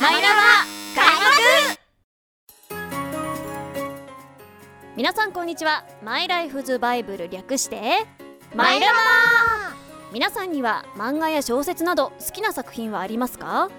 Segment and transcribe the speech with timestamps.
[0.00, 0.34] マイラバ
[0.94, 2.86] 開幕。
[4.96, 5.84] 皆さんこんにちは。
[6.04, 8.06] マイライフズバイブル略して
[8.54, 8.94] マイラバ
[10.12, 13.70] 皆さんには漫画や小説など好きな作品はありますか？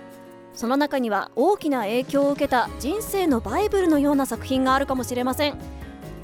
[0.54, 5.58] その中には大きな影響を受けた人生のバイブルのような作品があるかもしれません。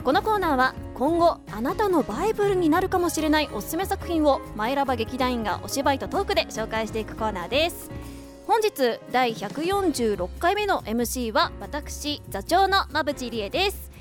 [0.04, 7.90] このコーナーは今後あなたのバイブルになるかもしれないおすすめ作品をマイラバ劇団員がお芝居とトークで紹介していくコーナーです。
[8.48, 13.92] 本日第146回目の MC は私座長の馬淵理恵です。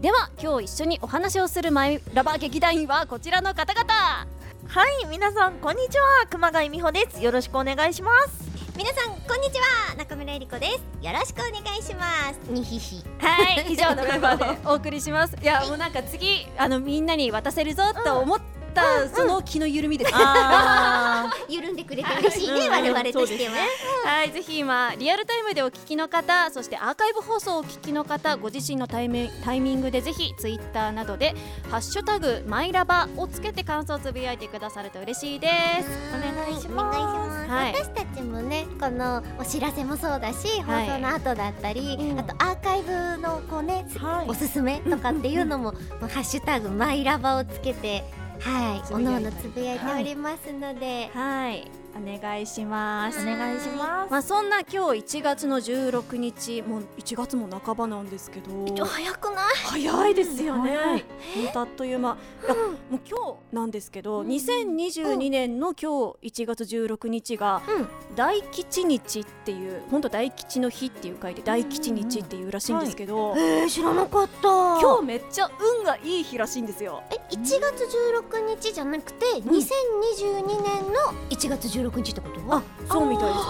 [0.00, 3.94] では今日一緒にお話をするマイラバ劇団員はこちらの方々。
[4.66, 6.26] はい皆さんこんにちは。
[6.28, 7.22] 熊谷美穂です。
[7.22, 8.44] よろしくお願いします。
[8.76, 9.94] 皆さんこんにちは。
[9.96, 10.66] 中村えり子で
[11.00, 11.06] す。
[11.06, 12.50] よろしくお願いします。
[12.50, 13.02] にひひ。
[13.18, 15.34] はい以上のメンバーで お送りします。
[15.40, 18.40] いやもうなんか次あのみんなに渡せるぞと思っ
[18.74, 20.12] た、その気の緩みです。
[20.14, 23.52] あ緩んでくれて嬉しいねうん我々としては、
[24.04, 31.34] はい、ぜひ今リアルタイムでお聞きの方そしてアーカイブ放送をお聞きの方ご自身のタイミタイミングでぜひツイッターなどで
[31.70, 35.54] 「ハッシュタグマイラバ」をつけて感想をつぶやいてくださると嬉しいです。
[36.14, 37.50] お願いします。
[37.50, 37.74] はい。
[37.74, 42.18] 私たちもねこのお知らせもそうだし、はい放送の後だったり、うん。
[42.18, 44.28] あとアーカイブのこうね、はい。
[44.28, 48.04] おすすめとかっていうのも、ハッシュタグマイラバをつけて
[48.40, 48.92] はい。
[48.92, 53.20] おのおのつぶやいておりますので、はいお願いします。
[53.20, 54.10] お願いします。
[54.10, 58.84] まあそんな今日1月の16日もう1月も半ばなんですけど。
[58.84, 59.42] 早くな
[59.76, 59.84] い？
[59.86, 61.04] 早いですよね、早い。
[61.36, 62.16] ほんとあっという間。
[62.44, 67.88] いやもう今日なんですけど、2022年の今日1月16日がうん。
[68.16, 74.48] 大吉日っていう本当大吉の日っていう書いて大吉日っていうらしいんですけど、えー、知らなかった。
[74.80, 77.02] 今日めっちゃ運がいい日らしいんですよ。
[77.10, 77.84] え1月
[78.22, 82.40] 16日じゃなくて、2022年の1月16日ってこと？
[82.54, 83.40] あそうみたいです。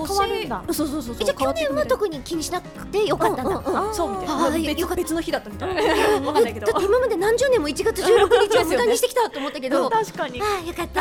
[0.00, 0.64] 変わるんだ。
[0.72, 1.16] そうそうそうそう。
[1.20, 6.66] えじゃあ去年は特に気にしなくてよかったんだ、そうみたいな、別の日だったみたいわかんないけど。
[6.80, 10.40] 今まで何十年も1月16日を無駄にしてきたと思ったけど、確かに。
[10.40, 11.00] ああよかった。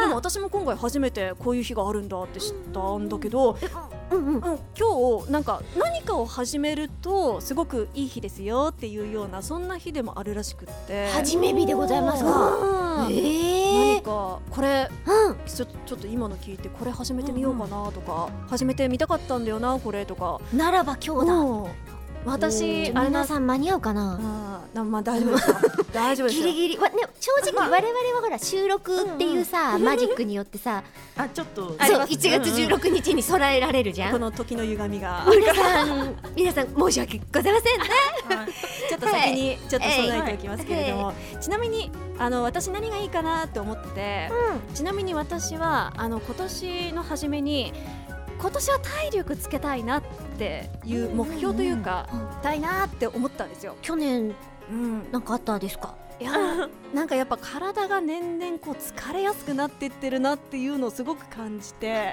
[0.00, 3.56] でも私も今回初めてこういう日があるんだって知ったんだけど、
[4.10, 4.18] うん。
[4.18, 4.40] うんうん、
[4.78, 11.08] 今日なんか何かを始めるとすごくいい日ですよっていうようなそんな日でもあるらしくって。
[11.10, 12.30] 初め日でございますか。
[13.06, 13.12] うん。
[13.12, 13.47] え
[13.98, 15.36] え何かこれうん。
[15.46, 20.40] ちょちょっと今の聞いてこれ始めてみようかなとか、始めてみたかったんだよなこれとか。
[20.52, 21.97] ならば今日だ、うん
[22.30, 24.18] 私あれな皆さん間に合うかな？
[24.74, 25.56] あーまあ大丈夫ですよ。
[25.92, 26.46] 大丈夫ですよ。
[26.46, 26.78] ギリギリ。
[26.78, 30.82] わね正直我々はほら収録っていうさ、マジックによってさ
[31.16, 31.68] あちょっと。
[31.68, 35.26] そうあります1月16日に備えられるじゃん、この時の歪みが。
[35.28, 37.88] 皆さん皆さん申し訳ございませんね。
[38.36, 38.52] はい。
[38.88, 44.30] ちょっと先にちょっと備えておきますけれども、ちなみにあの私何がいいかなって思って、
[44.74, 47.72] ちなみに私はあの今年の初めに
[48.38, 50.02] 今年は体力つけたいなっ
[50.38, 52.08] ていう目標というか、
[52.42, 53.76] たいなって思ったんですよ。
[53.82, 54.34] 去年
[54.70, 55.96] うん、なんかあったですか？
[56.20, 62.12] いやーなんかやっぱ体が年々こう疲れやすくなっていってるなっていうのをすごく感じて。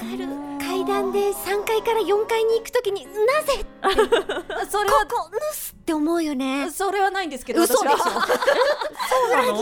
[0.59, 3.11] 階段で3階から4階に行くときにな
[3.43, 3.66] ぜ？
[4.69, 6.69] それここぬすって思うよね。
[6.71, 7.88] それはないんですけど嘘でしょ。
[7.95, 8.21] 私は。
[9.09, 9.57] そうなの？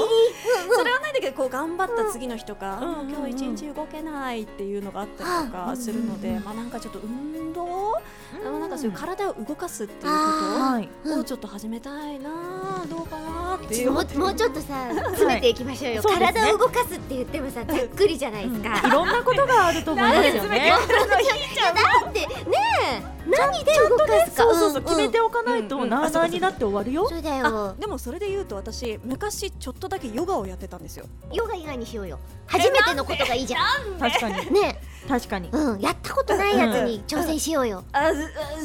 [0.75, 2.89] それはないんだけどこう頑張った次の日とか、うん。
[2.89, 10.89] あー今日一日動けないっていうのがあったりとかするので、うんまあなんかちょっと運動、あのなんかそういう体を動かすっていうこはい。
[11.07, 16.39] とをちょっと始めたいなどうかなっていうもうもうちょっとさ詰めていきましょうよ、そうですね。
[16.41, 20.69] 体を動かすって言ってもさざっくりじゃないですか、いろんなことがあると思いますよね。
[20.69, 22.27] だってね
[22.99, 24.43] え何で動かすか。
[24.43, 25.89] そうそうそう、ん決めておかないとうんうん。
[25.89, 27.07] なあなあになって終わるよ。
[27.07, 31.05] そうだあよでもそれで言うと私昔ちょっとだけヨガをやってたんですよ。
[31.31, 32.19] ヨガ以外にしようよ。
[32.47, 33.99] 初めてのことがいいじゃん。
[33.99, 34.51] 確かに。
[34.51, 35.49] ね確かに。
[35.53, 37.83] えうんやったことないやつに挑戦しようよ。
[37.93, 38.11] あだ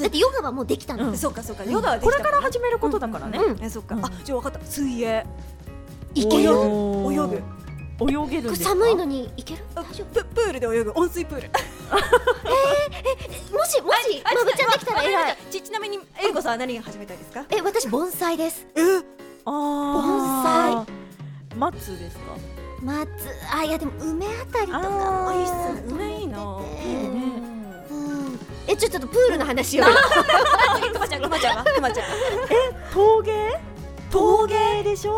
[0.07, 1.17] ってヨガはもうできたの、うん。
[1.17, 1.65] そうかそうか。
[1.65, 3.39] ヨガはでこれから始めることだからね。
[3.39, 3.65] うん。
[3.65, 4.67] えそっか、うんあじゃあ分かった。
[4.67, 5.25] 水泳
[6.21, 6.51] いける泳
[7.29, 7.43] ぐ。
[8.01, 8.69] 泳げるんこれですか？
[8.71, 9.65] 寒いのにいける？
[9.75, 10.93] あ大丈ププールで泳ぐ。
[10.95, 11.51] 温水プール。
[13.51, 17.45] 夫もしもしまぶちゃんできたら偉いちちなみにえりこさんは何が始めたいですか？
[17.51, 18.66] え私盆栽です。
[18.77, 18.81] え？
[19.47, 21.57] あー。
[21.57, 22.22] 松ですか？
[22.83, 23.09] 松
[23.53, 28.39] あいやでも梅あたりとかもいいっす梅いいなうん。
[28.69, 29.84] えちょちょっとプールの話を。
[29.84, 31.65] くまちゃんくまちゃんは？
[31.65, 32.07] くまちゃん
[32.95, 33.59] 陶芸？
[34.10, 35.15] 陶芸でしょ、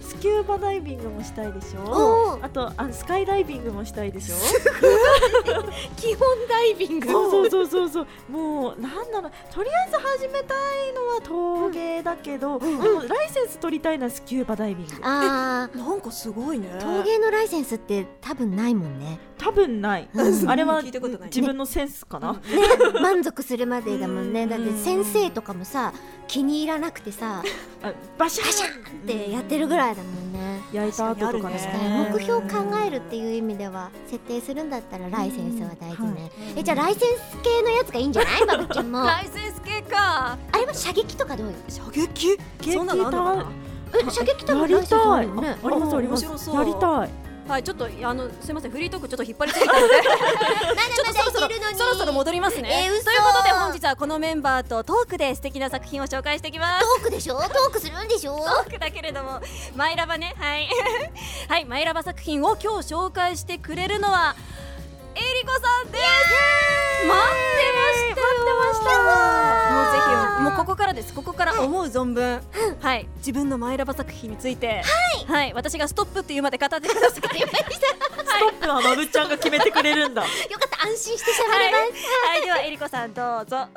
[0.00, 2.44] スキューバダイビングもしたいでしょ、うん。
[2.44, 4.34] あとあスカイダイビングもしたいでしょ？
[5.96, 7.08] 基本ダイビング。
[7.08, 8.06] そうそうそうそうそう。
[8.32, 9.32] もうなんだろう。
[9.54, 14.92] とりあえず始めたいのは陶芸だけど、でもライセンス取りたいのはスキューバダイビング。
[15.02, 16.68] あなんかすごいね。
[16.72, 19.18] ー陶芸のライセンスって多分ないもんね。
[19.38, 20.48] 多多分ない、うん。
[20.50, 22.38] あれは自分のセンスかな、ね。
[23.02, 24.46] 満足するまでだもんね。
[24.46, 25.92] だって先生とかもさ
[26.34, 27.44] 気に入らなくてさ
[27.80, 30.60] あバシャパシャンってやってるぐらいだもんね。
[30.72, 32.10] 焼いた後とかね。
[32.12, 38.46] 目標を考えるっていう意味では設定するんだったらライセンスは大事ね、うんえじゃあライセンス系のやつがいいんじゃない？
[38.46, 39.02] バブちゃんも。
[39.04, 40.36] あライセンス系か。
[40.58, 41.46] れは射撃とかどう？
[41.46, 42.36] よ射撃？
[42.72, 43.52] そんなのあんのかな？
[44.08, 45.48] え射撃多やり分ライセンスあたいるよね。
[45.62, 46.50] あありますあります。
[46.50, 47.10] やりたい
[47.48, 49.94] はいちょっとあのすいませんフリートークちょっと引っ張りすぎたので。
[50.02, 53.04] ちょっとそろそろそろそろ戻りますね、えー嘘。
[53.04, 56.86] ということで本日はこのメンバーとトークで素敵な作品を紹介していきます。
[56.96, 57.36] トークでしょ？
[57.36, 58.36] トークするんでしょ？
[58.36, 59.40] トークだけれども
[59.76, 60.34] マイラバね。
[60.38, 60.68] はい。
[61.48, 64.34] はいマイラバ作品を今日紹介してくれるのは
[65.14, 66.04] えりこさんです。
[66.04, 66.10] 待
[67.02, 67.14] ってま
[67.92, 68.84] したした。
[68.84, 68.90] も
[69.88, 69.98] うぜ
[70.38, 71.14] ひもうここからです。
[71.14, 72.40] ここから思う存分
[72.80, 73.08] はい。
[73.18, 74.82] 自分のマイラバ作品について
[75.26, 77.12] はい、私がストップっていうまで語ってください。
[77.12, 77.30] ストッ
[78.60, 80.22] プはまぶちゃんが決めてくれるんだ。
[80.22, 80.28] よ
[80.58, 83.68] かった安心して喋はい、れます、はい、ではえりこさんどうぞ。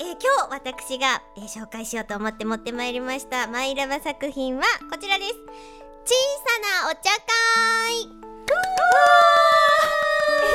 [0.00, 5.32] えー今日私が、えー紹介しようと思って持ってまいりましたマイラバ作品はこちらです。
[5.34, 5.38] 小
[6.44, 7.16] さなお茶会。
[7.96, 8.06] えり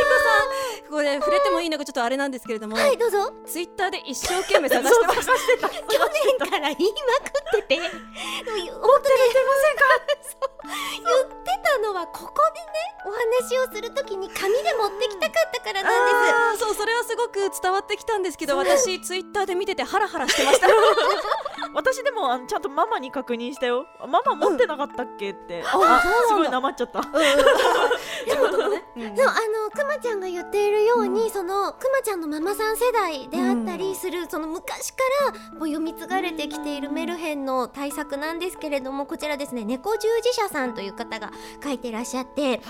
[0.03, 0.29] こさ
[0.67, 3.33] んこれ触れてもいいのかちょっとあれなんですけれども、はいどうぞ。
[3.45, 5.31] ツイッターで一生懸命探してました。
[5.71, 5.79] 去
[6.38, 7.75] 年から言いまくってて。
[7.77, 12.67] でも本当に言ってたのはここでね
[13.05, 16.33] お話をするときに紙で持ってきたかったからなんです。
[16.35, 20.67] あーそうそれはすごく伝わってきたんですけど私ツイッターで見ててハラハラしてました。
[21.73, 23.87] 私でもあのちゃんとママに確認したよ。
[23.99, 26.09] あママ持ってなかったっけって、そうなんだ。
[26.09, 27.01] あすごいなまっちゃった
[29.15, 29.33] そうあ
[29.63, 34.97] のくまちゃんが言っているように、そのくまちゃんのママさん世代であったりする、その昔か
[35.31, 41.31] らもう読み継がれてきているメルヘンの対策なんですけれどもこちらですね猫従事者さんという方が
[41.63, 42.62] 書いてらっしゃって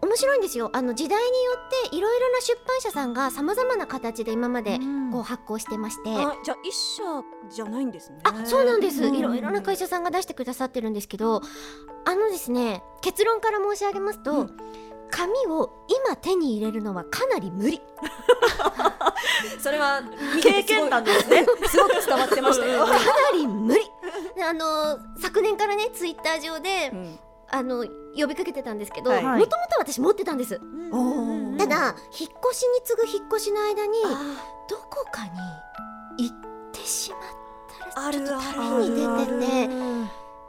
[0.00, 0.70] 面白いんですよ。
[0.72, 1.52] あの時代によ
[1.86, 4.78] っていろいろな出版社さんがさまざまな形で今まで
[5.12, 6.10] こう発行してまして。
[6.10, 7.02] あじゃあ一社
[7.48, 8.18] じゃないんですね。
[8.24, 9.14] あそうなんです、うん。
[9.14, 11.42] いろいろな会社さんが出してくださってるんですけど
[12.06, 14.56] あのですね結論から申し上げますと、うん。
[15.10, 15.70] 紙を
[16.06, 17.82] 今手に入れるのはかなり無理。
[19.60, 20.00] それは
[20.42, 21.44] 経験談ですね。
[21.68, 22.86] すごく伝わってましたよ。
[22.86, 22.98] かな
[23.34, 23.92] り無理。
[24.34, 27.18] であの昨年からねツイッター上でうん。
[27.50, 27.84] あの
[28.18, 29.22] 呼びかけてたんですけどもはい。
[29.22, 29.48] ともと
[29.78, 34.02] 私持ってたんです、ただ引っ越しに次ぐ引っ越しの間に
[34.68, 35.24] どこか
[36.16, 36.36] に行っ
[36.72, 37.20] てしまっ
[37.92, 39.93] たらちょっとあるある旅に出てて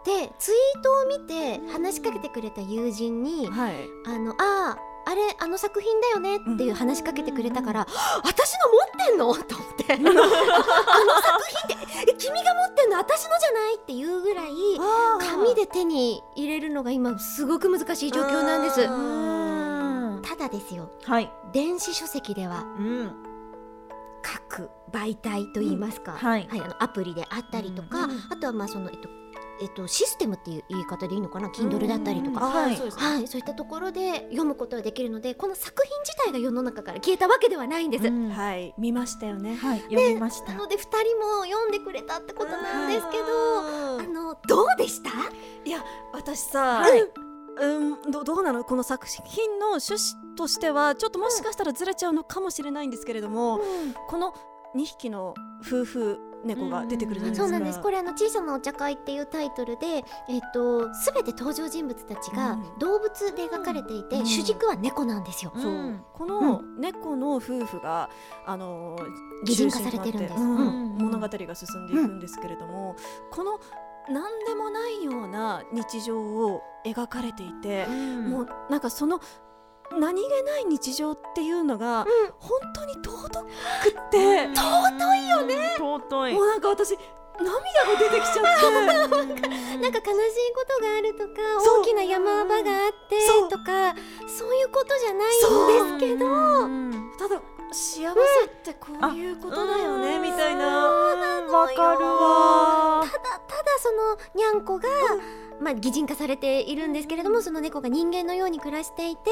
[0.05, 3.75] でツイートを見て話しかけてくれた友人にはい。
[4.05, 7.85] あのあーあれあの作品だよねっていう話しかけてくれたから、
[8.23, 9.35] 私の持ってんの？
[9.35, 13.75] と思って あの作品ってえ君が持ってんの私のじゃない？
[13.75, 14.49] っていうぐらい
[15.19, 18.81] 紙で手に入れるのが今すごく難しい状況なんです。
[20.27, 20.89] ただですよ。
[21.03, 23.11] はい、電子書籍ではうん、
[24.23, 26.49] 各媒体といいますか、はい。
[26.51, 28.23] あのアプリであったりとか、うん。
[28.31, 29.07] あとはまあそのえっと
[29.61, 32.75] えっとシステムっていう言い方でいいのかな？Kindle だったりとか、はい。
[32.75, 38.07] そうい、そういったところで読むことができるのでこの作品自体が世の中から消えたわけではないんです。
[38.07, 38.29] うん。
[38.29, 38.73] はい。
[38.77, 39.55] 見ましたよね。
[39.55, 40.53] はい、読みました。
[40.53, 43.99] なので2人も読んでくれたってことなんですけど、うん。
[44.01, 45.09] あのどうでした？
[45.63, 47.01] いや私さ、はい。
[47.57, 48.65] うんどどうなの？
[48.65, 53.61] この作品の趣旨としてはちょっともしかしたらずれちゃうのかもしれないんですけれども、
[54.09, 54.33] この
[54.75, 55.33] 2匹の
[55.65, 57.43] 夫婦猫が出てくるじゃないですか。
[57.43, 57.81] そうなんです。
[57.81, 62.79] これあの小さなお茶会っていうタイトルで、えっと全て登場人物たちがうん。
[62.79, 64.25] 動物で描かれていて、うん。
[64.25, 65.51] 主軸は猫なんですよ。
[65.55, 65.59] う。
[65.59, 65.61] ん。
[65.61, 68.09] そうこの猫の夫婦が、
[68.45, 70.33] あのー擬人化されてるんです。
[70.35, 72.95] 物語が進んでいくんですけれども、
[73.31, 73.59] この
[74.09, 79.19] 何でもないような日常を描かれていて、もうなんかその
[79.91, 82.05] 何気ない日常っていうのが、うん
[82.39, 85.75] 本当に尊くって、尊いよね。
[85.77, 86.41] 尊いも。
[86.41, 86.97] うなんか私
[87.39, 87.49] 涙
[87.85, 89.45] が出てきちゃって。
[89.77, 91.31] なんか悲しいことがあるとか
[91.79, 93.93] 大きな山場があってとか
[94.27, 100.65] そういうことじゃないんですけどうんただ幸せってこういうことだよね、うんみたいな。
[100.65, 103.03] わかるわ。
[103.03, 103.41] ただ
[103.79, 104.87] そのにゃんこが、
[105.59, 109.31] まあ、擬人化されているんですけれどもその猫が人間のように暮らしていて、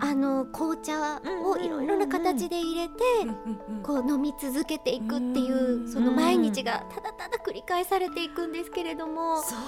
[0.00, 2.94] あの紅茶をいろいろな形で入れて、
[3.82, 5.88] こう飲み続けていくっていううん。
[5.88, 9.36] その毎日がただただ繰り返されていくんですけれども。
[9.36, 9.58] もそう。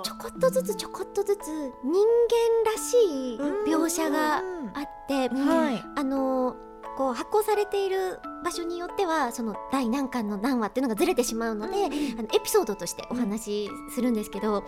[0.00, 2.96] うちょこっとずつちょこっとずつ人間らし
[3.34, 3.38] い
[3.70, 5.82] 描写があって、はい。
[5.96, 6.56] あの
[6.98, 14.64] こう発行されている場所によってはその第何巻の何話っていうのがずれてしまうので、あのエピソードとしてお話しするんですけど、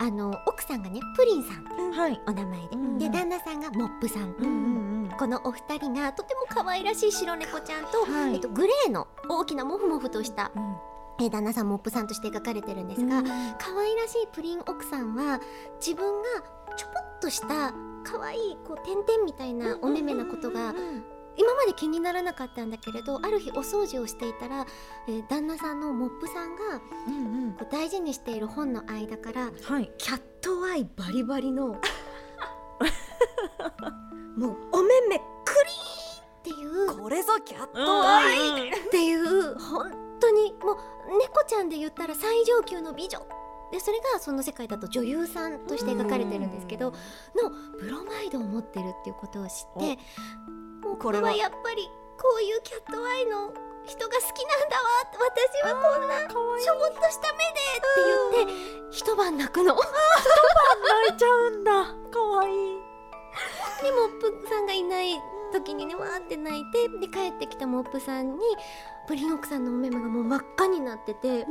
[0.00, 1.92] あの奥さんがねプリンさん。
[1.92, 2.20] はい。
[2.26, 2.98] お名前で、うんうん。
[2.98, 5.10] で旦那さんがモップさん、うんうんうん。
[5.16, 8.34] このお二人がとても可愛らしい白猫ちゃんと、はい。
[8.34, 10.50] えっと、グレーの大きなモフモフとした、
[11.20, 15.38] えー旦那さんモップさんとして描かれてるんですが、可愛らしいプリン奥さんは
[15.78, 16.28] 自分が
[16.76, 20.74] ちょぽっとした可愛いこう点々みたいなお目目なことが
[21.36, 24.66] 今まで気にならなかったんだけれどある日お掃除をしていたら、
[25.08, 26.62] えー旦那さんのモップさんが
[27.08, 27.52] うんうん。
[27.52, 29.90] こう大事にしている本の間からはい。
[29.98, 31.76] キャットアイバリバリの
[34.36, 35.24] もうお目目ク
[35.64, 40.76] リーンっていうこれぞキャッうんっていう本当にもう
[41.18, 43.20] 猫ちゃんで言ったら最上級の美女。
[43.70, 46.96] でそれがその世界だと女優さんとして描かれてるんですけどの
[47.80, 49.98] ブロマイドを持ってるっていうことを知って
[50.82, 53.54] もうこれはやっぱりこういうキャットアイの
[53.86, 54.82] 人が好きなんだわ。
[55.18, 58.02] 私はこんなしょぼっとした目でって
[58.36, 59.74] 言って一晩泣くの。
[59.74, 61.72] 泣いちゃうんだ。
[62.10, 62.52] かわい。
[62.52, 62.92] い
[63.82, 65.20] でモップさんがいない
[65.52, 68.40] 時にねわーって泣いてで帰ってきたモップさんに
[69.06, 71.46] プリン奥さんのお目目がもう真っ赤になってて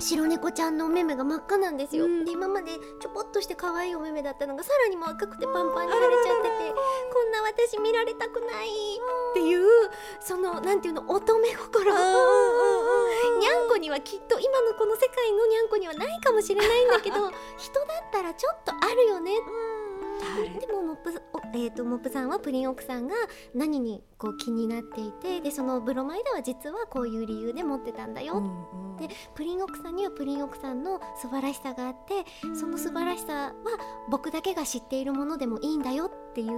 [0.00, 2.24] 白猫ちゃんのお目目が真っ赤なんですよ、うん。
[2.24, 6.74] で今までちょぽっとして可愛いお目目だったのがさらにも赤くてパンパンに腫れちゃってて
[7.12, 9.66] こんな私見られたくないっていう
[10.20, 11.92] そのなんていうの乙女心。
[13.40, 19.32] にゃんこにはきっと今のこの世界のにゃんこにはないかもしれないんだけど 人だったらちょっとあるよね
[20.60, 23.14] でもモップ,お、えー、とモップさんはプリン奥さんが
[23.54, 28.42] 何にこう気になっていてでそのブロマイドは実はこういう理由で持ってたんだよ、
[28.98, 33.52] でプリン奥さんにはプリン奥さんの素晴らしさがあってその素晴らしさは
[34.10, 36.48] 僕だけが知っているものでもいいんだよっていう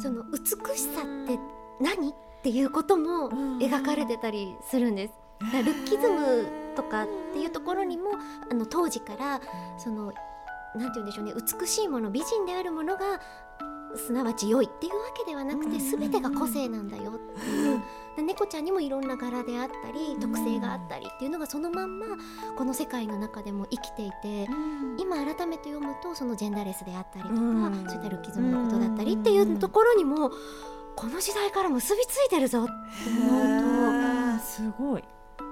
[0.00, 1.38] その美しさって
[1.80, 5.14] 何っていうことも描かれてたりするんです。
[5.40, 6.46] ルッキズム
[6.76, 8.10] とかっていうところにも
[8.50, 9.40] あの当時から
[9.78, 10.12] その
[10.76, 11.34] なんて言うんでしょうね。
[11.60, 13.20] 美しいもの美人であるものが
[13.96, 17.12] すなわち良いっていうわけではなくて全てが個性なんだよ。
[17.12, 17.80] っていう
[18.16, 22.06] で猫ちゃんにもいろんな柄であったり特性があったりっていうのがそのまんま
[22.56, 24.48] この世界の中でも生きていて
[24.98, 27.84] 今改めて読むとそのジェンダーレスであったりとかうん。
[27.88, 30.30] そういったルッキズムのことだったりっていうところにも
[30.96, 32.72] この時代から結びついてるぞって
[33.28, 35.04] 思うとすごい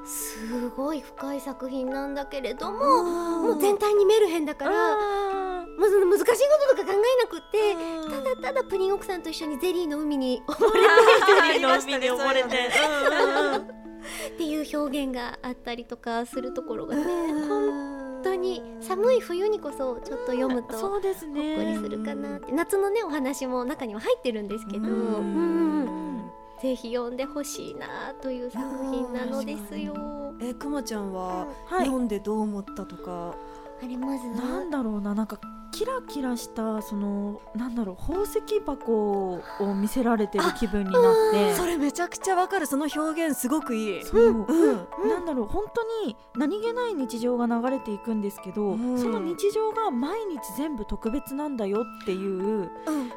[0.08, 3.02] すごい深い作品なんだけれども
[3.42, 6.34] もう全体にメルヘンだからまあその難しいこ
[6.70, 12.48] ととか考えなくってただただプリン奥さんと一緒にゼリーの海に溺れあーの海で溺れて。
[14.34, 21.56] っていう表現があったりとかするところがね本当に寒い冬にこそちょっと読むとほっそうですね。
[21.56, 22.52] こりするかなって。
[22.52, 24.88] 夏のねお話も中には入ってるんですけど。
[24.88, 29.94] ううんんぜひ読んでほしいなという作品なのですよ。
[30.40, 31.86] えくまちゃんははい。
[31.86, 33.34] 読んでどう思ったとか、
[33.82, 35.14] あれまずなんだろうな。
[35.14, 35.38] なんか
[35.78, 41.54] キラキラしたそのなんだろう宝石箱を見せられてる気分になって。
[41.54, 42.66] それめちゃくちゃわかる。
[42.66, 44.04] その表現すごくいい。
[44.04, 48.98] そう、うんなんだろう本当に何気ない日常が流れていくんですけど、うん。
[48.98, 52.72] その日常が毎日全部特別なんだよっていう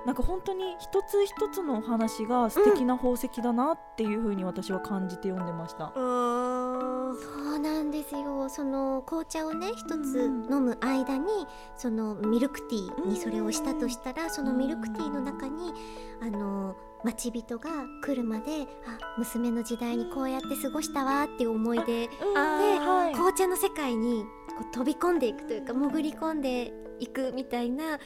[0.05, 5.91] なんか本当に一つ一つのお話が素敵な宝石だなっていう風に私は感じて読んでました。
[5.95, 8.47] そうなんですよ。
[8.49, 15.74] その紅茶をね一つ飲む間にそのミルクティーにそれをしたとしたらそのミルクティーの中に
[16.22, 17.70] あの待ち人が
[18.03, 23.13] 来るまであ娘の時代にこうやって過ごしたわっていう思い出ではい。
[23.13, 24.24] 紅茶の世界に
[24.58, 28.03] こう飛び込んでいくというか潜り込んでいくみたいなで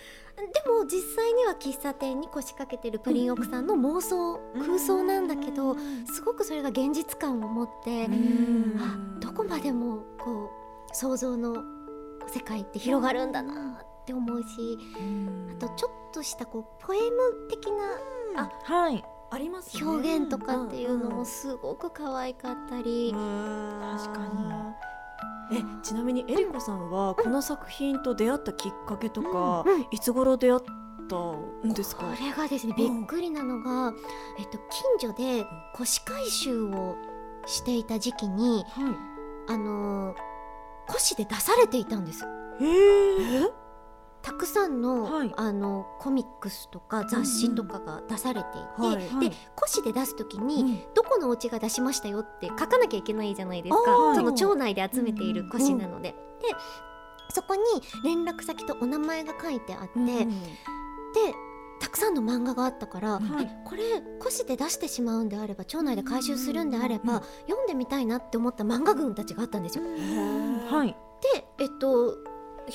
[0.69, 5.75] も実際には喫茶店に腰掛けてるプリン奥さんの妄想空想なんだけど
[6.13, 8.77] すごくそれが現実感を持ってうん。
[8.79, 10.49] あどこまでもこ
[10.91, 11.63] う想像の
[12.27, 14.77] 世界って広がるんだなって思うし
[15.51, 17.67] あとちょっとしたこうポエム的
[18.35, 19.03] なあはい。
[19.31, 19.83] ありますね。
[19.83, 23.11] 表現とかっていうのんんもすごく可愛かったり。
[23.11, 24.19] 確か
[25.51, 25.57] に。
[25.57, 29.87] えちなみにえりこさんはこの作品と出会ったきっかけとか、うんうん。
[29.91, 30.61] いつ頃出会っ
[31.09, 31.15] た
[31.67, 32.03] んですか？
[32.03, 33.93] これがですねびっくりなのが、
[34.39, 34.57] えっと、
[34.99, 36.95] 近所で腰回収を
[37.45, 38.95] していた時期には
[39.49, 40.17] あのー
[40.87, 42.23] 腰で出されていたんです。
[42.59, 42.63] い。
[42.63, 43.64] へえ？
[44.25, 45.31] たくさんの,、はい。
[45.37, 49.29] あのコミックスとか雑誌とかが出されていて、はいはい。
[49.29, 50.93] で腰で出す時に、うん。
[50.95, 56.09] どこのお家が出しましたよって書かなきゃいけないじゃないですか、あーその町内で集めている腰なので。
[56.09, 56.15] で
[57.29, 57.61] そこに
[58.03, 60.25] 連絡先とお名前が書いてあって、うんで
[61.77, 63.43] たくさんの漫画があったから、はい。
[63.43, 69.83] えこれ個誌で出してしまうんであれば町内で回収するんであれば、読んでみたいなって思った漫画群たちがあったんですよ。
[69.83, 70.95] はい。
[71.35, 72.17] でえっと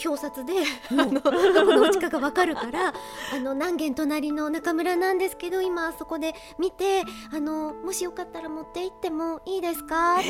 [0.05, 0.55] 表札で
[0.91, 2.93] あのどこのうちかがわかるから
[3.35, 10.19] あの何軒隣の中村なんですけど今そこで見てあのもしよかったら持って行ってもいいですか？
[10.19, 10.29] って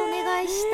[0.00, 0.64] お願いし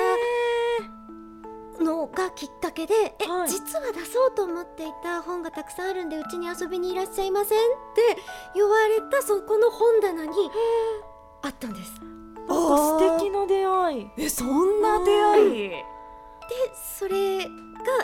[1.79, 3.49] たのがきっかけで「え、はい。
[3.49, 7.61] 実は出そうと思っていた本がたくさんあるんでうちに遊びにいらっしゃいません」っ
[7.95, 8.17] て
[8.55, 10.33] 言われたそこの本棚に
[11.43, 11.93] あったんです。
[12.49, 14.11] 素敵な出会い。
[14.17, 15.69] えそんな出会い？
[15.69, 15.85] で
[16.99, 17.51] それが、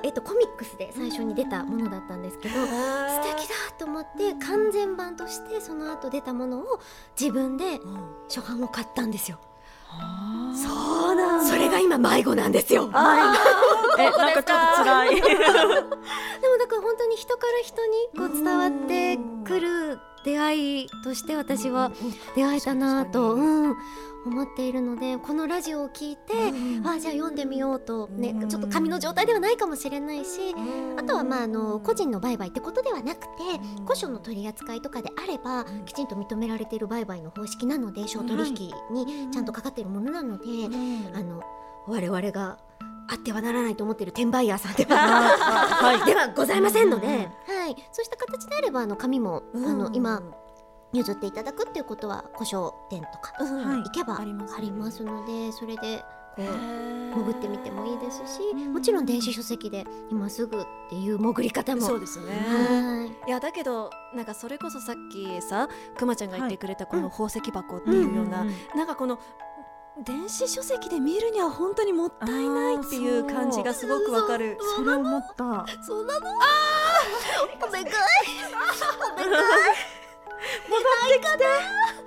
[0.03, 6.81] えっと、コミックスで最初に出たものだったんですけど素敵だと思って完全版としてその後出たものを
[7.19, 7.81] 自分で
[8.29, 9.39] 初版を買ったんですよ。
[10.55, 12.89] そうなんそれが今迷子なんですよ。
[13.99, 14.53] えなんかちょっと
[14.85, 15.15] 辛い。
[15.21, 21.93] でもだから本当に人から人にこう伝わってくる出会いとして私は
[22.35, 23.77] 出会えたなと、うん、
[24.27, 26.33] 思っているのでこのラジオを聞いて、
[26.85, 28.49] あじゃあ読んでみようと、ねうん。
[28.49, 30.55] ちょっと紙の状態ではないかもしれないし、
[30.99, 33.29] あとはまああの個人の売買ってことではなくて
[33.85, 40.45] 古書の取り扱いとかであればきちんと認められている売買の方式なので商取引にちゃんとかかっているものなので、
[41.15, 41.43] あの
[41.87, 42.59] 我々が
[43.09, 47.13] あってはならないと思っている転売ヤーさんでははい ではございませんので、は
[47.69, 49.67] い、そうした形であればあの紙も、うん。
[49.67, 50.23] あの今
[50.95, 54.33] 譲っていただくっていうことは古書店とかはい行けばあり
[54.73, 56.05] ますのでそれで
[56.37, 61.83] こう潜潜ってみてもいいですしもちろん電子書籍で今すぐっていう潜り方も。
[61.83, 62.27] そうですね。
[62.27, 63.29] はい。
[63.29, 69.21] いやだけどなんかそれこそさっきさくまちゃんが言ってくれたこの宝石箱っていうような、なんかこの
[70.05, 74.59] 電子書籍で見るには本当にもったいないっていう感じがすごくわかる。
[74.77, 76.31] それ思ったそうなの
[77.67, 77.85] お願い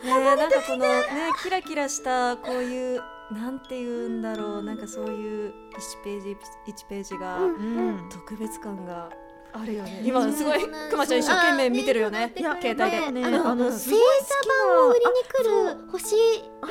[0.04, 1.04] ねえなんかこのね
[1.44, 3.02] キラキラしたこういう
[3.32, 8.10] なんて言うんだろうなんかそういう1ページ1ページがうん。
[8.10, 9.10] 特別感が
[9.54, 10.02] あるよね。
[10.04, 12.34] 今すごいくまちゃん一生懸命見てるよね。
[12.36, 12.40] あ。
[12.40, 13.12] いや携帯で。
[13.12, 14.06] ねあのあの星すごい好
[14.42, 16.16] きなを売りに来る星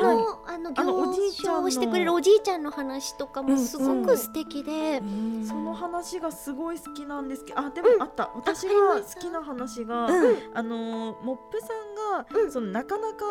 [0.02, 1.56] の、はあの行いちゃんの。
[1.56, 5.00] 商をしてくれるおじいちゃんの話とかもすごく素敵で、
[5.46, 7.60] その話がすごい好きなんですけど。
[7.60, 10.36] あでもうんあった、私が好きな話が、うん。
[10.54, 12.52] あのーモップさんが、うん。
[12.52, 13.24] そのなかなか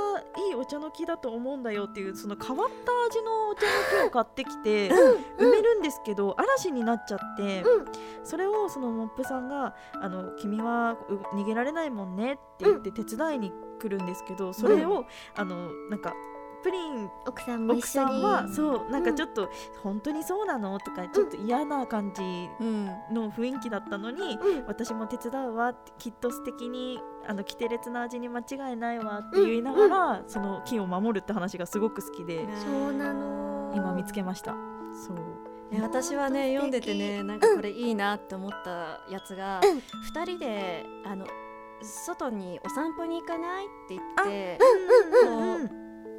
[0.49, 4.89] いいお茶の木だと思うんだよっていうその変わった味のお茶の木を買ってきて、
[5.38, 7.86] 埋めるんですけど嵐になっちゃって、うん。
[8.23, 16.13] それをそのモップさんが「あの君はう逃げられないもんね」って言って手伝いに来るんですけどそれを、あのなんか
[16.63, 18.21] プリン奥さんも奥さ一緒に。
[18.21, 19.50] んはそうなんかちょっと、
[19.84, 20.80] 本当にそうなの？
[20.80, 22.24] とかちょっと嫌な感じ
[22.60, 22.86] うん。
[23.13, 34.56] の雰囲気だったのに、うん私も手伝うわきっと素敵にあのキテレツな味に間違いないわって言いながら、その木を守るって話がすごく好きで、そうなの今見つけました。
[35.06, 35.17] そう
[35.71, 39.82] ね私はね読んでてねなんかこれいいなって思ったやつが、うん。
[40.04, 41.28] 二人であの
[41.82, 44.60] 外にお散歩に行かないって言って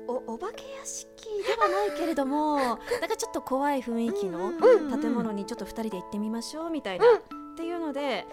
[0.09, 2.79] おお化け屋敷ではないけれどもなん
[3.09, 8.27] かちょっと怖い雰囲気のうん建物にちょっと二人で行ってみましょうみたいな、っていうので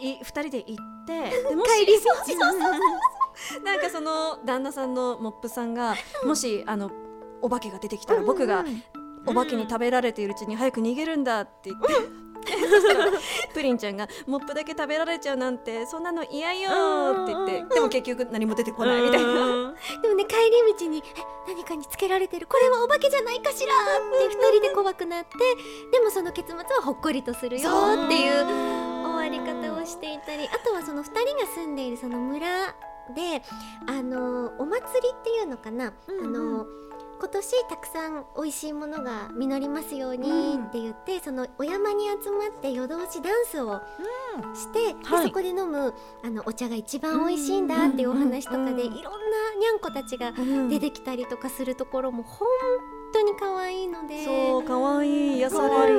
[0.00, 6.90] い二人で行って でもし帰り道 なんかその旦那さんのモップさんがもしあの
[7.40, 8.64] お化けが出てきたら僕が
[9.28, 11.86] お化けに食べられているうちに早く逃げるんだって言って。
[12.48, 13.10] そしたら
[13.52, 16.70] プリンちゃんが「モップだけ食べられちゃうなんてそんなの嫌よ」
[17.24, 17.74] って言って。
[17.74, 19.26] でも結局何も出てこないみたいな。
[20.00, 22.46] でもね帰り道にえ何かにつけられてる？
[22.46, 23.74] これはお化けじゃないかしら？
[23.74, 25.36] って二人で怖くなって
[25.92, 27.68] でもその結末はほっこりとするよ
[28.06, 28.46] っていう
[29.04, 30.48] 終わり方をしていたり。
[30.48, 32.74] あとはその2人が住んでいるその村
[33.14, 33.42] で
[33.86, 36.24] あのお祭りっていうのかな、うん。
[36.24, 36.66] あの
[37.18, 43.80] 今年たくさん美味しいものが実りますようにって言って、そのお山に集まって夜通しダンスを
[44.54, 45.26] して、ではい。
[45.26, 45.92] そこで飲む
[46.24, 50.32] あのお茶が一番美味しいんだっていうお話とかで、うんうんうんいろんなにゃんこたちが
[50.68, 52.48] 出てきたりとかするところも本
[53.12, 54.24] 当に可愛いので。
[54.24, 55.94] そう可愛い癒され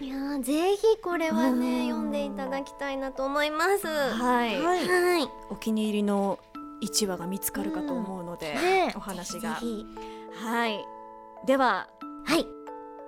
[0.00, 1.88] いやーぜひこれはね、うん。
[1.88, 3.86] 読んでいただきたいなと思います。
[3.86, 4.76] ははい、は
[5.18, 6.38] いい、お気に入りの
[6.82, 9.60] 1話が見つかるかと思うので、ねお話が。
[10.32, 10.84] はい。
[11.46, 11.88] では。
[12.24, 12.46] はい。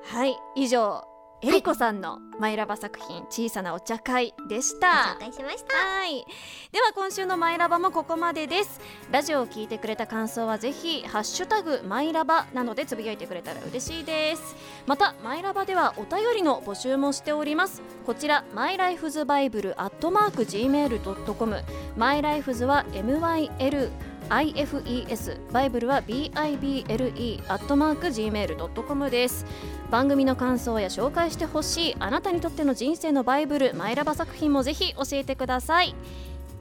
[0.05, 0.37] はい。
[0.55, 1.05] 以上
[1.49, 5.17] えりこさんのマイラバ作品小さなお茶会でした。
[5.17, 5.77] 紹介しました。
[5.77, 6.27] はい。
[6.73, 8.81] では今週のマイラバもここまでです。
[9.13, 14.57] ラジオを聞いてくれた感想はぜひハッシュタグマイラバなどでつぶやいてくれたら嬉しいです。
[14.87, 17.81] またマイラバではお便りの募集もしております。
[18.05, 21.63] こちらマイライフズバイブルアットマーク gmail.com
[21.97, 23.91] マイライフズは MYL
[24.29, 29.47] IFES バイブルは BIBLE アットマーク Gmail.com です。
[29.91, 35.95] 番組の感想や紹介してほしいあなたにとっての人生のバイブルマイラバ作品もぜひ教えてください。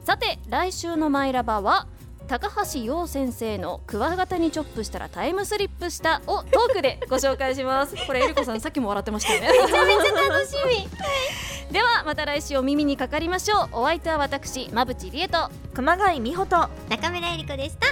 [0.04, 1.86] さて来週のマイラバは
[2.28, 7.94] 高橋洋先生のクワガタにチョップしたらタイムスリップしたをトークでご紹介します。
[8.06, 9.48] これえりこさんさっきも笑ってましたよね。
[9.52, 11.55] めちゃめちゃ楽しみ。
[11.70, 13.68] ではまた来週お耳にかかりましょう。
[13.72, 15.50] お相手は私馬淵理恵と。
[15.74, 16.68] 熊谷美穂と。
[16.88, 17.88] 中村えり子でした。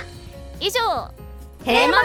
[0.61, 0.81] 以上
[1.65, 2.05] 閉幕。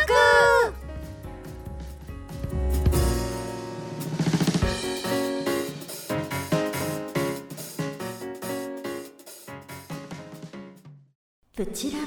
[11.55, 11.99] プチラ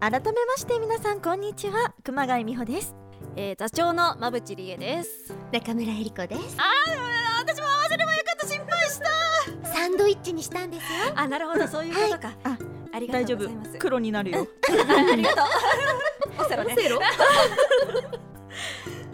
[0.00, 1.94] バ改めまして皆さんこんにちは。
[2.04, 2.94] 熊谷美穂です
[3.36, 5.32] えー、座長の馬淵理恵です。
[5.52, 6.56] 中村えり子です。
[6.58, 8.46] あー私も合わせればよかった。
[8.46, 8.98] 心配し
[9.62, 9.72] た。
[9.72, 11.12] サンドイッチにしたんですよ。
[11.14, 11.66] あなるほど。
[11.68, 12.58] そういうことか、あ
[12.92, 13.78] ありが大丈夫とうございます。
[13.78, 14.46] 黒になるよ。
[14.68, 16.44] ありがとう。
[16.44, 16.74] オセロね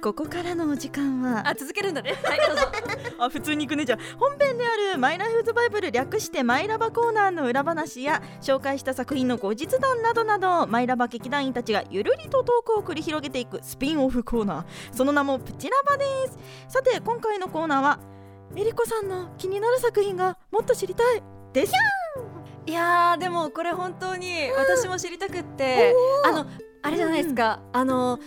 [0.04, 1.48] ここからのお時間は。
[1.48, 2.12] あ続けるんだね。
[2.22, 2.62] はいどうぞ。
[3.24, 3.86] あ普通に行くね。
[3.86, 14.64] じゃあ本編であるマイライフズバイブル略してマイラバコーナーの裏話や紹介した作品の後日談などなどマイラバ劇団員たちがゆるりとトークを繰り広げていくスピンオフコーナー。
[14.92, 16.38] その名もプチラバです。
[16.68, 17.98] さて今回のコーナーは
[18.56, 21.22] えりこさんの気になる作品がもっと知りたい。
[21.54, 21.72] です。
[22.66, 26.46] いやーでもこれ本当に私も知りたくって、あの
[26.82, 28.18] あれじゃないですか、あの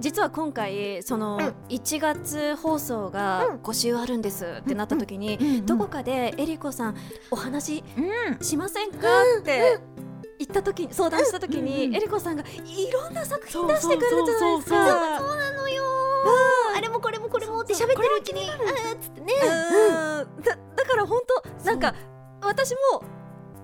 [0.00, 1.54] 実は今回そのうん。
[1.68, 6.96] 1月放送が5週あるんですってなった時に、どこかでえりこさん
[7.30, 8.44] お話うん。
[8.44, 8.98] しませんか？
[9.40, 9.78] って
[10.38, 15.18] 言った時に相談した時にえりこさんがいろんな作品出してくれるじゃないですか。
[15.18, 15.82] そうなのよ。
[16.76, 21.20] あれもこれもこれもって喋ってるうちにあーっつってねだから本
[21.62, 21.94] 当なんか
[22.42, 23.02] 私も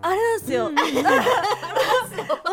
[0.03, 0.67] あれなんですよ。
[0.67, 0.75] うん。
[0.77, 0.83] も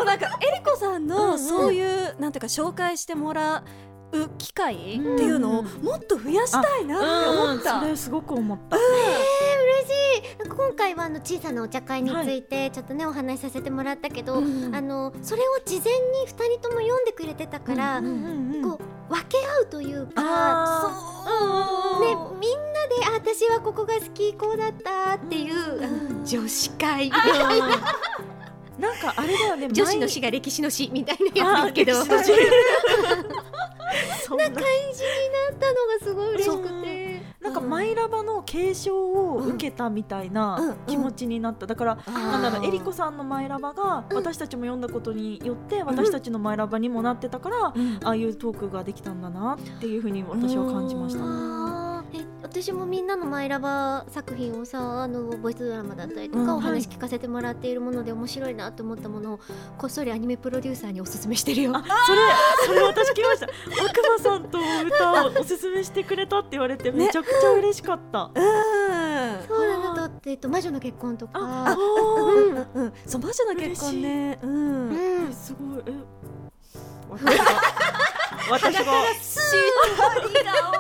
[0.01, 1.07] うなんかえりこさんうんうん。
[1.07, 3.63] のそういうなんていうか紹介してもら
[4.12, 7.73] う機会っていうのをもっと増やしたいなって思った。
[7.75, 7.81] うん。
[7.81, 8.77] それすごく思った。
[8.77, 10.08] えー、嬉しい
[10.47, 18.79] 今回はあの小さなお茶会についてちょっとねお話しさせてもらったけど、うんあのそれを事前に2人とも読んでくれてたから、うんうんうんこ
[19.10, 22.01] う分け合うというかあそう。
[22.01, 27.05] ねみんなであ私はここが好きこうだったっていう、あの女子会。
[27.05, 27.67] みたいな
[28.77, 32.05] なんかあれだよね女子の前詩が歴史の詩みたいなやつですけど。
[34.38, 34.53] な感
[34.93, 37.08] じになったのがすごい嬉しくて
[37.41, 41.65] なんかマイラバの継承を受けたみたいなん気持ちになった。
[41.67, 51.23] だからなんだろうえりこさんのマイラバが私たちも読んだことによって私たちのマイラバにもなってたからうんああいうトークができたんだなっていうふうに私は感じました。
[51.23, 51.56] あー。
[51.58, 51.58] え
[52.51, 59.39] 私もみんなのマイラバ作品をさあのボイスドラマだったりとか、うんお話聞かせてもらっているもので面白いなと思ったものを
[59.77, 61.71] こっそりアニメプロデューサーにおすすめしてるよ。
[61.75, 62.19] あそれ
[62.65, 63.45] それ私聞きました。
[63.45, 63.53] 悪
[64.17, 68.31] 魔さんと歌をおすすめしてくれたって言われてめちゃくちゃ嬉しかった。
[68.33, 69.47] うん。
[69.47, 71.33] そうなんだとって、えっと、魔女の結婚とか。
[71.35, 74.39] あうんーうん、そう魔女の結婚ね。
[74.41, 74.89] うん。
[74.89, 75.33] うん。
[75.33, 75.83] すごい。
[75.85, 75.93] え
[77.09, 77.43] 私が
[78.49, 78.83] 私が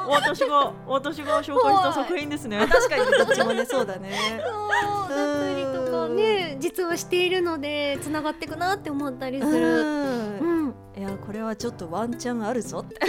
[0.07, 2.65] 私が私が紹介した作品ですね。
[2.67, 4.41] 確かにどっちもねそうだね。
[4.41, 4.47] そ
[5.05, 9.51] うだったりとかね実はしているのでつながっていくなって思ったりする。
[10.41, 12.99] うん、いやこれはちょっとワンチャンあるぞって。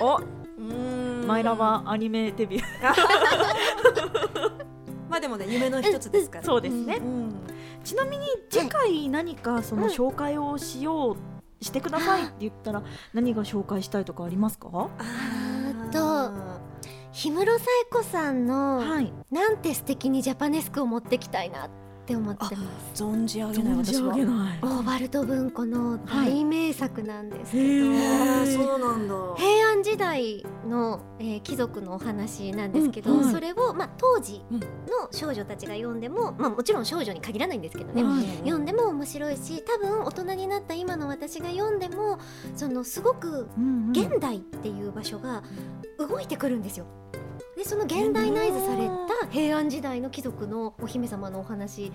[0.00, 0.20] おう
[0.62, 2.66] んマイラバアニメデビュー。
[5.08, 6.44] まあでもね夢の一つですから。
[6.44, 7.34] そうですねうん。
[7.84, 11.16] ちなみに次回何かその紹介をしよう
[11.60, 14.68] してくださいって言ったら何が紹介したいとかありますか？
[14.68, 16.32] はーっと
[17.12, 19.12] 氷室冴子さんの、い。
[19.30, 21.70] なんて素敵にジャパネスクを持ってきたいなっ
[22.06, 22.62] て思ってま
[22.94, 23.02] す。
[23.04, 24.14] 存じ上げない存じ私は。
[24.14, 24.58] 上げない。
[24.62, 29.14] オーバルト文庫の大名作なんですけど、へへーーそうなんだ。
[29.36, 34.66] 平安時代の、えー貴族のお話なんですけど、うんはいそれを、まあ、当時うんの
[35.10, 42.18] 少女たちが読んでも、まあ、もちろん少女に限らないんですけどね、はい読んでも面白いし多分大人になった今の私が読んでも
[42.54, 45.42] そのすごくうんうん現代っていう場所が
[45.98, 46.86] 動いてくるんですよ。
[47.56, 51.90] でその現代ナイズされた平安時代の貴族のお姫様のお話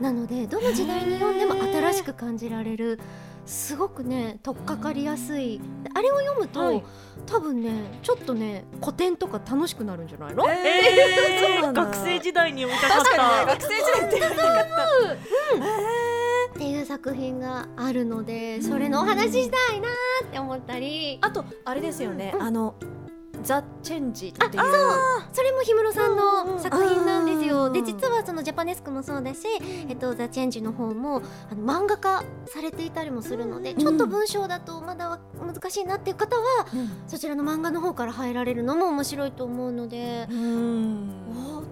[0.00, 2.98] なのでどの時代に読んでも新しく感じられる
[3.46, 5.60] すごくね取っかかりやすい。
[5.94, 6.84] あれを読むと、はい。
[7.26, 7.70] 多分ね
[8.02, 13.46] ちょっとね古典とか楽しくなるんじゃないの、えー 学生時代に読みたかった。
[13.54, 14.74] 学生時代って言われなかった。
[16.54, 21.18] っていう作品があるのでそれのお話ししたいなーって思ったり。
[21.20, 22.42] あとあれですよね、うん。
[22.42, 22.74] あの
[23.44, 24.62] ザ・チェンジっていう
[25.32, 27.66] それも氷室さんの作品なんですよ。
[27.66, 29.40] うんで実はそのジャパネスクもそうだし、
[29.88, 36.66] えっと、ザ・チェンジの方もあの漫画化されていたりもするのでちょっと文章だとまだ難しいなっていう方は
[37.06, 40.26] そちらの漫画の方から入られるのも面白いと思うので。
[40.30, 41.24] うん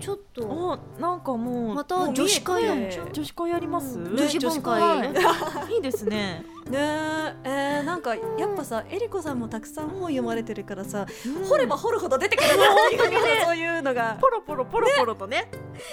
[0.03, 0.43] ちょっと。
[0.45, 2.91] おなんかもうまた女子会やん。
[3.13, 4.17] 女子会やります、うん。
[4.17, 4.81] 女子本会。
[4.81, 6.45] はい いいですね。
[6.69, 7.35] ねえ。
[7.45, 11.07] えーなんかやっぱさえりこさんもたくさん本読まれてるからさ、
[11.49, 13.43] 掘れば掘るほど出てくるなっていうね。
[13.45, 14.19] そういうのが。
[14.21, 15.49] ポロポロポロポロとね。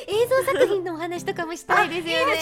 [0.07, 2.33] 映像作品のお話とかもしたいですよね。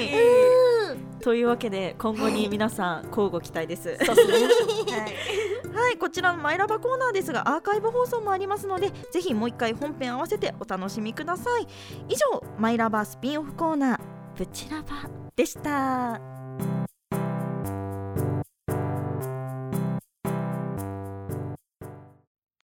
[0.00, 3.96] いいというわけで今後に皆さん交互期待です。
[4.04, 11.66] そうですねはい、こちらのマイラバコーナーですがアーカイブ放送もありますのでぜひもう一回本編合わせてお楽しみください。
[12.08, 14.00] 以上マイラバスピンオフコーナー
[14.36, 16.33] ブチラバでした。